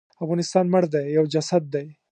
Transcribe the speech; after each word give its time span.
افغانستان 0.23 0.65
مړ 0.73 0.83
دی 0.93 1.03
یو 1.17 1.25
جسد 1.33 1.63
دی. 1.73 1.87